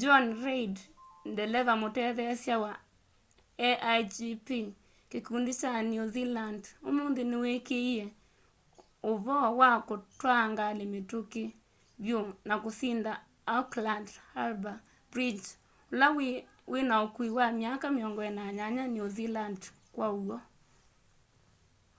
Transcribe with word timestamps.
jonny 0.00 0.32
reid 0.44 0.76
ndeleva 1.30 1.72
mũtetheesya 1.82 2.54
wa 2.64 2.72
a1gp 3.68 4.48
kĩkũndĩ 5.10 5.52
kya 5.60 5.72
new 5.90 6.04
zealand 6.14 6.62
ũmũnthĩ 6.88 7.22
nĩwĩkĩĩe 7.30 8.06
ũvoo 9.10 9.48
kwa 9.58 9.70
kũtwaa 9.88 10.44
ngalĩ 10.52 10.84
mĩtũkĩ 10.92 11.44
vyũ 12.04 12.18
na 12.48 12.54
kũsĩnda 12.62 13.12
auckland 13.56 14.06
harbour 14.34 14.78
bridge 15.12 15.46
ũla 15.92 16.06
wĩna 16.72 16.94
ũkũũ 17.04 17.24
wa 17.38 17.46
myaka 17.58 17.86
48 17.94 18.82
new 18.94 19.06
zealand 19.16 19.60
kwa 19.94 20.06
ũw'o 20.18 20.38